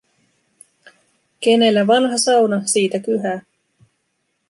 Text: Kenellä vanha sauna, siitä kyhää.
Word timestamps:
Kenellä 1.39 1.87
vanha 1.87 2.17
sauna, 2.17 2.61
siitä 2.65 2.99
kyhää. 2.99 3.41